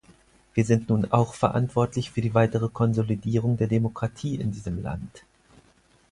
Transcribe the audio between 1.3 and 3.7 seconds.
verantwortlich für die weitere Konsolidierung der